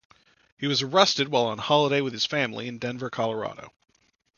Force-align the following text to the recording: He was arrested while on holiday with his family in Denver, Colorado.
He 0.57 0.65
was 0.65 0.81
arrested 0.81 1.27
while 1.29 1.45
on 1.45 1.59
holiday 1.59 2.01
with 2.01 2.11
his 2.13 2.25
family 2.25 2.67
in 2.67 2.79
Denver, 2.79 3.11
Colorado. 3.11 3.71